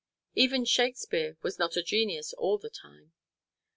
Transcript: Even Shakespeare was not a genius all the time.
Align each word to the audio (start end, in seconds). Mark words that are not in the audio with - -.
Even 0.33 0.65
Shakespeare 0.65 1.37
was 1.43 1.59
not 1.59 1.77
a 1.77 1.83
genius 1.83 2.33
all 2.33 2.57
the 2.57 2.71
time. 2.71 3.13